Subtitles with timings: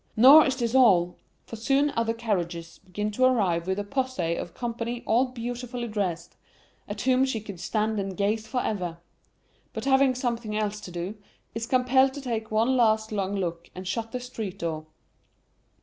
[0.17, 4.55] Nor is this all, for soon other carriages begin to arrive with a posse of
[4.55, 6.37] company all beautifully dressed,
[6.87, 8.97] at whom she could stand and gaze for ever;
[9.73, 11.17] but having something else to do,
[11.53, 14.87] is compelled to take one last long look and shut the street door.